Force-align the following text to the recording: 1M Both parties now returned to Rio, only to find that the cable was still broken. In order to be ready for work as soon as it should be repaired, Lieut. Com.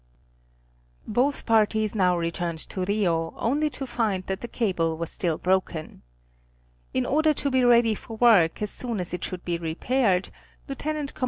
1M 1.07 1.13
Both 1.13 1.45
parties 1.45 1.93
now 1.93 2.17
returned 2.17 2.57
to 2.69 2.83
Rio, 2.85 3.35
only 3.37 3.69
to 3.69 3.85
find 3.85 4.25
that 4.25 4.41
the 4.41 4.47
cable 4.47 4.97
was 4.97 5.11
still 5.11 5.37
broken. 5.37 6.01
In 6.91 7.05
order 7.05 7.33
to 7.33 7.51
be 7.51 7.63
ready 7.63 7.93
for 7.93 8.17
work 8.17 8.63
as 8.63 8.71
soon 8.71 8.99
as 8.99 9.13
it 9.13 9.23
should 9.23 9.45
be 9.45 9.59
repaired, 9.59 10.31
Lieut. 10.67 10.79
Com. 10.79 11.07